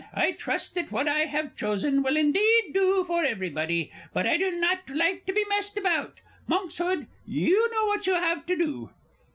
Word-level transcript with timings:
I 0.15 0.31
trust 0.31 0.73
that 0.73 0.91
what 0.91 1.07
I 1.07 1.25
have 1.25 1.55
chosen 1.55 2.01
will 2.01 2.17
indeed 2.17 2.71
do 2.73 3.03
for 3.03 3.23
everybody, 3.23 3.91
but 4.15 4.25
I 4.25 4.35
do 4.35 4.49
not 4.49 4.89
like 4.89 5.27
to 5.27 5.31
be 5.31 5.45
messed 5.47 5.77
about. 5.77 6.21
Monkshood, 6.47 7.05
you 7.23 7.69
know 7.69 7.85
what 7.85 8.07
you 8.07 8.15
have 8.15 8.47
to 8.47 8.55
do. 8.55 8.89